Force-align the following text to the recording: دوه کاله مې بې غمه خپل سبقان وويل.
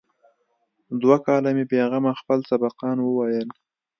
دوه 1.01 1.17
کاله 1.25 1.49
مې 1.55 1.63
بې 1.69 1.81
غمه 1.91 2.11
خپل 2.21 2.39
سبقان 2.51 2.97
وويل. 3.01 3.47